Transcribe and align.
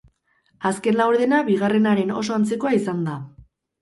Azken 0.69 0.95
laurdena 1.01 1.41
bigarrenaren 1.49 2.15
oso 2.23 2.39
antzekoa 2.39 2.73
izan 2.79 3.05
da. 3.11 3.19